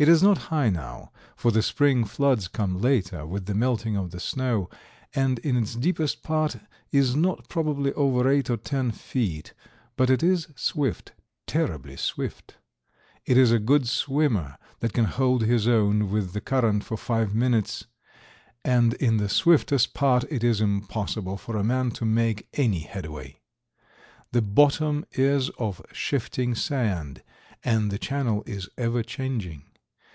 [0.00, 4.12] It is not high now, for the spring floods come later, with the melting of
[4.12, 4.70] the snow,
[5.14, 6.56] and in its deepest part
[6.90, 9.52] is not probably over eight or ten feet,
[9.98, 12.54] but it is swift—terribly swift.
[13.26, 17.34] It is a good swimmer that can hold his own with the current for five
[17.34, 17.84] minutes,
[18.64, 23.36] and in the swiftest part it is impossible for a man to make any headway.
[24.32, 27.22] The bottom is of shifting sand
[27.62, 29.64] and the channel is ever changing.